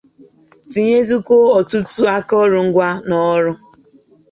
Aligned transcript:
tinyesikwuo 0.69 1.45
ọtụtụ 1.59 2.01
akụrụngwa 2.15 2.87
n'ọrụ 3.07 3.51